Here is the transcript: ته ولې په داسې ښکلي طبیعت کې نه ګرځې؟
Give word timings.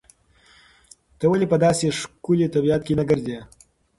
ته 1.17 1.25
ولې 1.31 1.47
په 1.51 1.57
داسې 1.65 1.85
ښکلي 1.99 2.47
طبیعت 2.55 2.81
کې 2.87 2.93
نه 2.99 3.03
ګرځې؟ 3.09 3.37